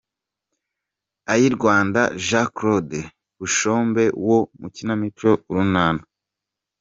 [1.33, 2.99] Ayirwanda Jean Claude:
[3.39, 6.01] Bushombe wo mu ikinamico Urunana.